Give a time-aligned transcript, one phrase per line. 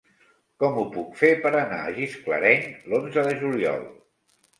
[0.61, 2.65] Com ho puc fer per anar a Gisclareny
[2.95, 3.85] l'onze de juliol?